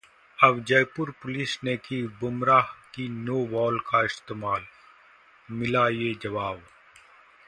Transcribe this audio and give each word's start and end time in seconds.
अब 0.39 0.63
जयपुर 0.63 1.09
पुलिस 1.23 1.57
ने 1.63 1.75
की 1.77 2.01
बुमराह 2.21 2.71
की 2.95 3.07
'नो 3.09 3.45
बॉल' 3.45 3.79
का 3.81 4.03
इस्तेमाल, 4.03 4.65
मिला 5.49 5.87
ये 5.89 6.13
जवाब 6.21 6.61